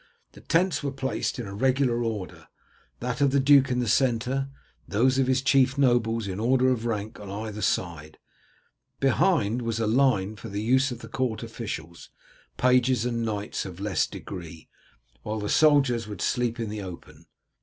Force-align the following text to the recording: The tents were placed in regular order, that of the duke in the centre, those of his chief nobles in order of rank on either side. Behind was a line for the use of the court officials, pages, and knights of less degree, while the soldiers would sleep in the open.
The 0.31 0.41
tents 0.41 0.81
were 0.81 0.91
placed 0.91 1.37
in 1.37 1.47
regular 1.59 2.03
order, 2.03 2.47
that 3.01 3.21
of 3.21 3.29
the 3.29 3.39
duke 3.39 3.69
in 3.69 3.81
the 3.81 3.87
centre, 3.87 4.49
those 4.87 5.19
of 5.19 5.27
his 5.27 5.43
chief 5.43 5.77
nobles 5.77 6.27
in 6.27 6.39
order 6.39 6.69
of 6.69 6.87
rank 6.87 7.19
on 7.19 7.29
either 7.29 7.61
side. 7.61 8.17
Behind 8.99 9.61
was 9.61 9.79
a 9.79 9.85
line 9.85 10.37
for 10.37 10.49
the 10.49 10.59
use 10.63 10.89
of 10.89 11.01
the 11.01 11.07
court 11.07 11.43
officials, 11.43 12.09
pages, 12.57 13.05
and 13.05 13.23
knights 13.23 13.63
of 13.63 13.79
less 13.79 14.07
degree, 14.07 14.69
while 15.21 15.37
the 15.39 15.49
soldiers 15.49 16.07
would 16.07 16.23
sleep 16.23 16.59
in 16.59 16.71
the 16.71 16.81
open. 16.81 17.27